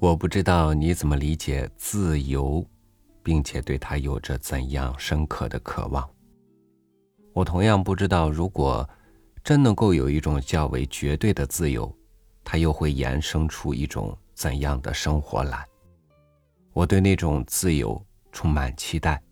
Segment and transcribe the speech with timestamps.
[0.00, 2.66] 我不知道你怎么理解自由，
[3.22, 6.08] 并且对它有着怎样深刻的渴望。
[7.34, 8.88] 我同样不知道，如果
[9.44, 11.94] 真能够有一种较为绝对的自由，
[12.42, 15.66] 它又会衍生出一种怎样的生活来。
[16.72, 19.22] 我对那种自由充满期待，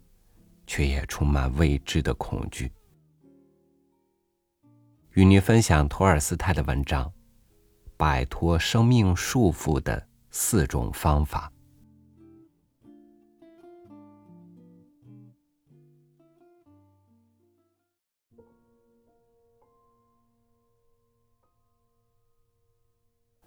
[0.66, 2.70] 却也充满未知的恐惧。
[5.12, 7.10] 与您分享托尔斯泰的文章：
[7.96, 10.06] 摆脱生命束缚的
[10.41, 11.52] 四种方法。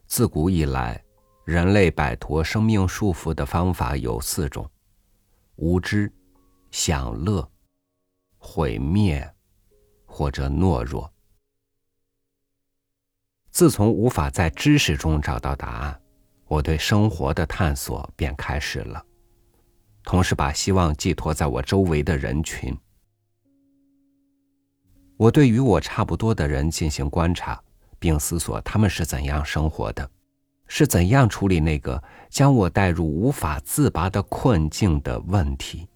[0.05, 1.02] 自古以来。
[1.46, 4.70] 人类摆脱生命束缚的方法有四种：
[5.55, 6.12] 无知、
[6.71, 7.49] 享乐、
[8.38, 9.34] 毁灭，
[10.05, 11.12] 或者懦弱。
[13.49, 16.01] 自从无法在知识中找到答案，
[16.52, 19.02] 我对生活的探索便开始了，
[20.04, 22.77] 同时把希望寄托在我周围的人群。
[25.16, 27.63] 我对与我差不多的人进行观察，
[27.98, 30.12] 并思索他们是怎样生活的。
[30.68, 35.88] 是怎样处理那个将我带入无法自拔的困境的问题？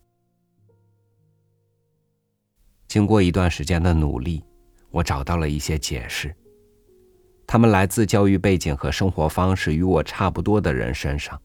[2.87, 4.41] 经过一段时间的努力，
[4.89, 6.33] 我找到了一些解释。
[7.47, 11.39] 他们来自教育背景和生活方式与我差不多的人身上。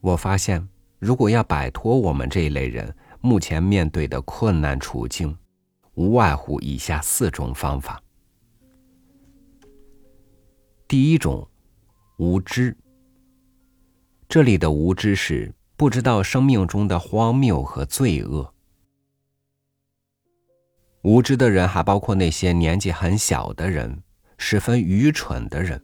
[0.00, 5.36] 我发现，如果要摆脱我们这一类人目前面对的困难处境，
[5.94, 8.02] 无外乎以下四种方法。
[10.88, 11.46] 第一种。
[12.22, 12.76] 无知，
[14.28, 18.52] 这里的无知是不知道生命中的荒谬和罪恶。
[21.00, 24.02] 无知的人还包括那些年纪很小的人，
[24.42, 25.80] 十分愚蠢的人。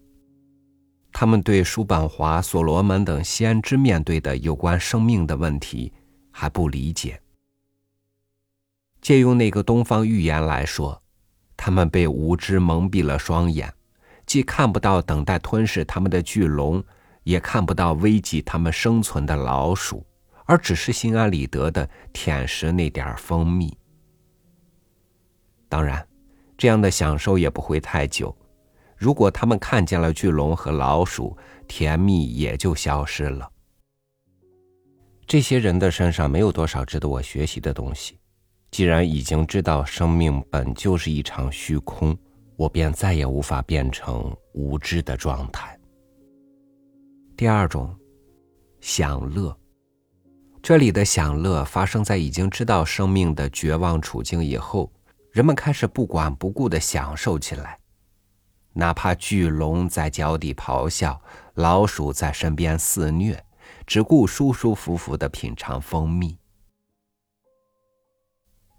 [1.13, 5.93] 他们对叔本华、所罗门等先知面对的有关生命的问题
[6.33, 7.21] 还不理解。
[9.03, 11.01] 借用那个东方寓言来说，
[11.55, 13.73] 他们被无知蒙蔽了双眼。
[14.25, 16.83] 既看不到等待吞噬他们的巨龙，
[17.25, 20.05] 也看不到危及他们生存的老鼠，
[20.47, 23.77] 而只是心安理得的舔食那点蜂蜜。
[25.69, 26.05] 当然，
[26.57, 28.37] 这样的享受也不会太久。
[28.97, 31.37] 如果他们看见了巨龙和老鼠，
[31.69, 33.51] 甜蜜也就消失了。
[35.27, 38.19] 这些人的身上没有多少值得我学习的东西。
[38.71, 42.17] 既然已经知道生命本就是一场虚空。
[42.57, 45.79] 我便再也无法变成无知的状态。
[47.37, 47.95] 第二种，
[48.81, 49.55] 享乐。
[50.63, 54.91] 这里的享乐发生在已经知道生命的绝望处境以后，
[55.33, 57.79] 人们开始不管不顾的享受起来，
[58.77, 61.21] 哪怕巨龙在脚底咆哮，
[61.55, 63.45] 老鼠在身边肆虐，
[63.87, 66.39] 只顾舒舒服服的品尝蜂蜜。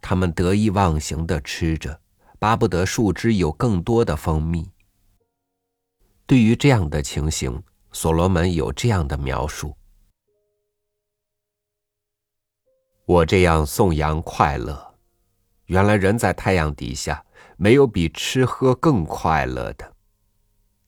[0.02, 2.00] 他们得意忘形的吃着。
[2.40, 4.72] 巴不得树枝有更多的蜂蜜。
[6.28, 9.76] 对于这样的情形，所罗门有这样的描述：
[13.08, 14.94] 我这样颂扬快乐，
[15.66, 17.26] 原来人在太阳底下
[17.58, 19.92] 没有比吃喝更快乐的，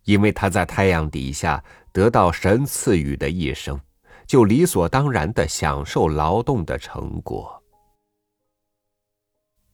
[0.04, 3.80] 因为他在太阳底下得到神赐予的一生，
[4.28, 7.62] 就理所当然的享受劳动的成果。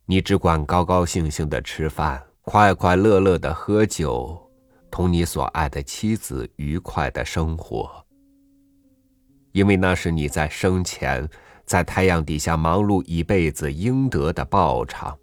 [0.06, 4.50] 你只管高高兴兴的吃饭，快快乐乐的喝酒，
[4.90, 8.06] 同你所爱的妻子愉快的生活。
[9.52, 11.28] 因为那是你在生前
[11.66, 15.18] 在太阳底下忙碌一辈子应得的报偿。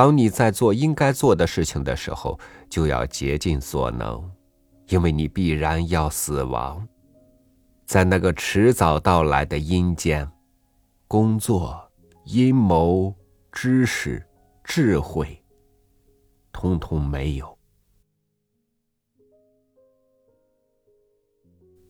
[0.00, 2.40] 当你在做应该做的事情的时候，
[2.70, 4.30] 就要竭尽所能，
[4.88, 6.88] 因为你必然要死亡，
[7.84, 10.26] 在那个迟早到来的阴间。
[11.06, 11.78] 工作、
[12.24, 13.14] 阴谋、
[13.52, 14.26] 知识、
[14.64, 15.44] 智慧，
[16.50, 17.58] 通通没有。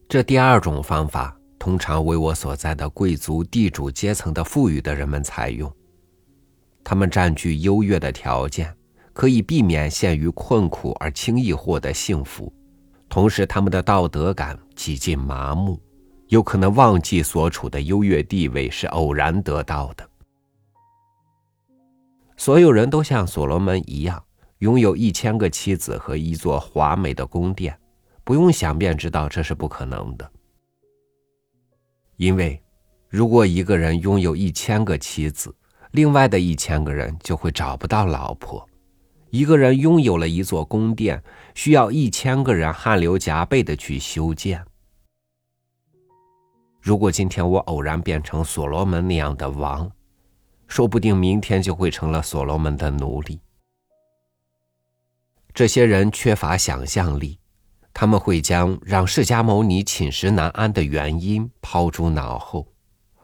[0.09, 5.73] 这第二种方法，通常为我所在的贵族、地主阶层的富裕的人们采用。
[6.83, 8.75] 他们占据优越的条件，
[9.13, 12.53] 可以避免陷于困苦而轻易获得幸福，
[13.09, 15.81] 同时他们的道德感几近麻木。
[16.29, 20.09] 有可能忘记所处的优越地位是偶然得到的。
[22.37, 24.23] 所有人都像所罗门一样，
[24.59, 27.77] 拥有一千个妻子和一座华美的宫殿，
[28.23, 30.31] 不用想便知道这是不可能的。
[32.17, 32.63] 因为，
[33.09, 35.53] 如果一个人拥有一千个妻子，
[35.93, 38.69] 另外的一千个人就会找不到老婆，
[39.31, 41.23] 一个人拥有了一座宫殿，
[41.55, 44.65] 需要一千个人汗流浃背的去修建。
[46.81, 49.91] 如果今天我偶然变成所罗门那样的王，
[50.67, 53.41] 说不定明天就会成了所罗门的奴隶。
[55.53, 57.41] 这些人缺乏想象力，
[57.93, 62.69] 他们会将让释迦牟尼寝食难安的原因抛诸脑后，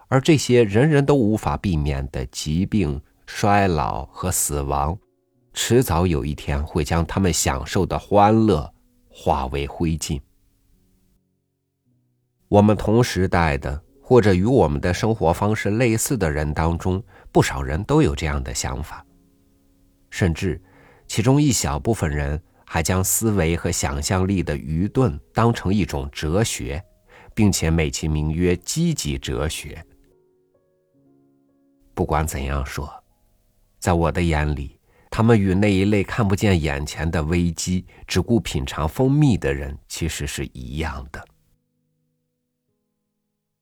[0.08, 4.96] 而这些人人都无法避免的疾病、衰老和死亡，
[5.52, 8.72] 迟早有一天会将他们享受的欢乐
[9.08, 10.20] 化为灰烬。
[12.48, 17.02] 我们同时代的或者与我们的生活方式类似的人当中，
[17.32, 19.04] 不少人都有这样的想法，
[20.10, 20.62] 甚至。
[21.08, 26.82] 其中一小部分人还将思维和想象力的愚钝当成一种哲学，
[27.32, 29.86] 并且美其名曰积极哲学。
[31.96, 32.92] 不管怎样说，
[33.78, 34.78] 在我的眼里，
[35.10, 41.24] 他们与那一类看不见眼前的危机、只顾品尝蜂蜜的人其实是一样的。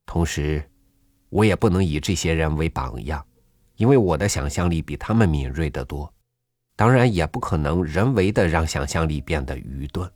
[0.05, 0.69] 同时，
[1.29, 3.25] 我也不能以这些人为榜样，
[3.77, 6.13] 因为我的想象力比他们敏锐得多。
[6.75, 10.11] 当然也不可能人为的让想象力变得愚钝。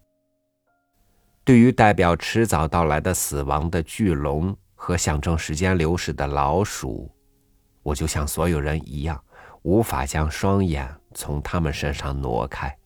[1.45, 7.09] 对于代表迟早到来的死亡的巨龙和象征时间流逝的老鼠，
[7.83, 9.23] 我就像所有人一样，
[9.63, 12.77] 无法将双眼从他们身上挪开。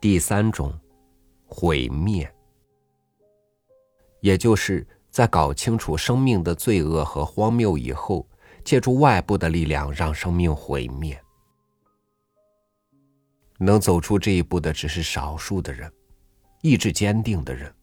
[0.00, 0.78] 第三种，
[1.46, 2.32] 毁灭，
[4.20, 8.28] 也就是在搞清楚生命的罪恶和荒谬以后。
[8.64, 11.18] 借助外部的力量让生命毁灭，
[13.58, 15.90] 能走出这一步的只是少数的人，
[16.60, 17.74] 意志坚定的人。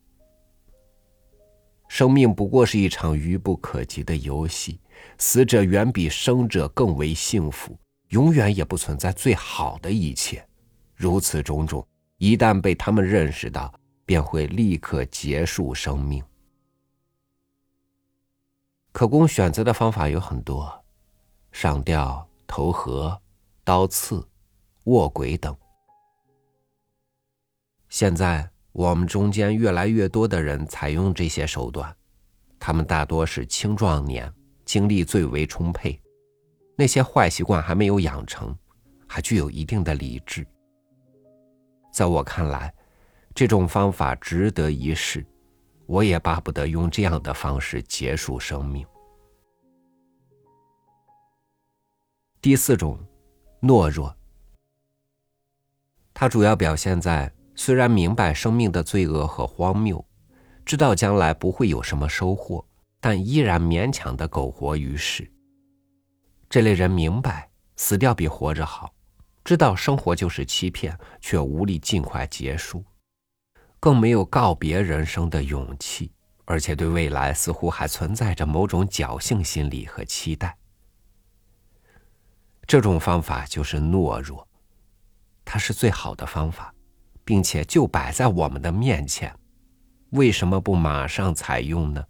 [1.95, 4.81] 生命不过是一场愚不可及的游戏，
[5.18, 10.45] 死者远比生者更为幸福，永远也不存在最好的一切。
[10.94, 11.88] 如此种种，
[12.18, 13.74] 一旦被他们认识到，
[14.06, 16.21] 便会立刻结束生命。
[18.92, 20.69] 可供选择的方法有很多，
[21.53, 23.18] 上吊、投河、
[23.63, 24.21] 刀刺、
[24.83, 25.56] 卧轨等。
[27.88, 31.95] 现在我们中间越来越多的人采用这些手段，
[32.60, 34.30] 他们大多是青壮年，
[34.66, 35.98] 精力最为充沛，
[36.75, 38.54] 那些坏习惯还没有养成，
[39.07, 40.45] 还具有一定的理智。
[41.94, 42.74] 在我看来，
[43.33, 45.25] 这种方法值得一试。
[45.86, 48.86] 我也巴不得用这样的方式结束生命。
[52.42, 53.00] 第四种，
[53.62, 54.13] 懦弱。
[56.13, 60.06] 它主要表现在虽然明白生命的罪恶和荒谬，
[60.66, 62.66] 知道将来不会有什么收获，
[63.00, 65.31] 但依然勉强的苟活于世。
[66.50, 68.94] 这类人明白死掉比活着好，
[69.44, 72.84] 知道生活就是欺骗，却无力尽快结束。
[73.80, 76.12] 更没有告别人生的勇气，
[76.44, 80.57] 而且对未来似乎还存在着某种侥幸心理和期待。
[82.68, 84.46] 这种方法就是懦弱，
[85.46, 86.75] 它是最好的方法，
[87.25, 89.36] 并且就摆在我们的面前，
[90.12, 92.06] 为什么不马上采用呢？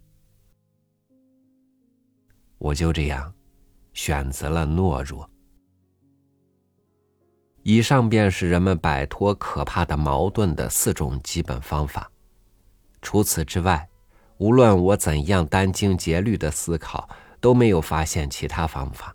[2.58, 3.34] 我就这样
[3.92, 5.28] 选择了懦弱。
[7.62, 12.08] 以上便是人们摆脱可怕的矛盾的四种基本方法。
[13.02, 13.88] 除此之外，
[14.38, 17.08] 无论我怎样殚精竭虑的思考，
[17.40, 19.14] 都没有发现其他方法。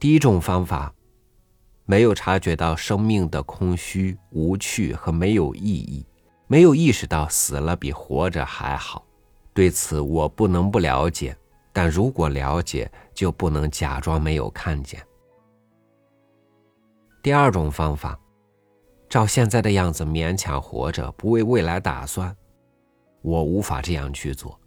[0.00, 0.94] 第一种方法，
[1.90, 6.04] 没有察觉到生命的空虚、无趣和没有意义，
[6.46, 9.02] 没有意识到死了比活着还好。
[9.54, 11.34] 对此，我不能不了解，
[11.72, 15.02] 但如果了解，就不能假装没有看见。
[17.22, 18.20] 第二种方法，
[19.08, 22.36] 照现在的样子勉强活着，不为未来打算，
[23.22, 24.60] 我无法这样去做。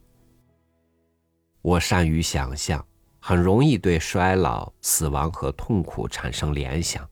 [1.62, 2.84] 我善于想象，
[3.20, 7.08] 很容易对衰老、死亡和痛苦产生联想，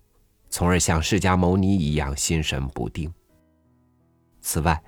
[0.49, 3.11] 从而像释迦牟尼一样心神不定。
[4.41, 4.81] 此外，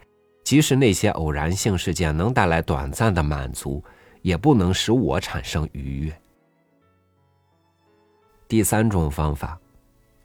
[0.43, 3.83] 即使那些偶然性事件能带来短暂的满足，
[4.21, 6.21] 也不能使我产生愉悦。
[8.47, 9.57] 第三种方法。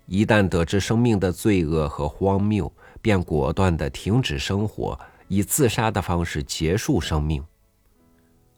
[0.09, 7.45] 一旦得知生命的罪恶和荒谬，便果断的停止生活，以自杀的方式结束生命。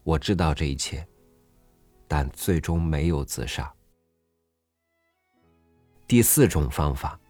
[0.03, 1.09] 我知道这一切，
[2.07, 3.73] 但最终没有自杀。
[6.09, 7.21] 第四种方法，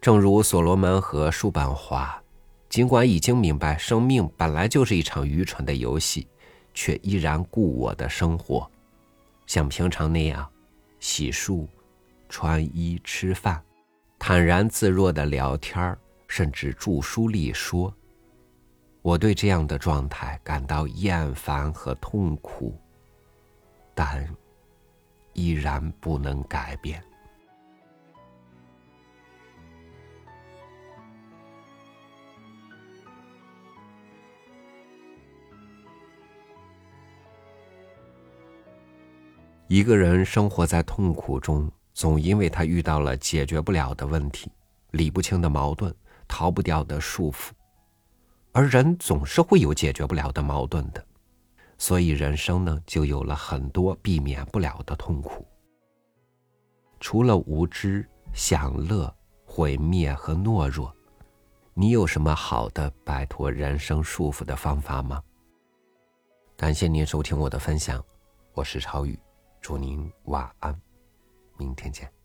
[0.00, 2.22] 正如所罗门和叔本华，
[2.68, 6.28] 尽管已经明白生命本来就是一场愚蠢的游戏，
[6.72, 8.70] 却依然顾我的生活，
[9.44, 10.48] 像平常那样
[11.00, 11.66] 洗漱、
[12.28, 13.60] 穿衣、吃饭，
[14.20, 15.98] 坦然自若的聊天
[16.28, 17.92] 甚至著书立说。
[19.02, 22.80] 我对这样的状态感到厌烦和痛苦，
[23.96, 24.28] 但
[25.32, 27.02] 依然不能改变。
[39.68, 44.48] 一个人生活在痛苦中，总因为他遇到了解决不了的问题、
[44.92, 45.92] 理不清的矛盾、
[46.28, 47.50] 逃不掉的束缚。
[48.52, 51.04] 而人总是会有解决不了的矛盾的，
[51.78, 55.44] 所以人生呢，就有了很多避免不了的痛苦。
[57.00, 59.12] 除了无知、享乐、
[59.44, 60.94] 毁灭和懦弱，
[61.74, 65.20] 你有什么好的摆脱人生束缚的方法吗？
[66.56, 68.02] 感谢您收听我的分享，
[68.54, 69.18] 我是超宇。
[69.66, 70.80] 祝您晚安，
[71.58, 72.15] 明天见。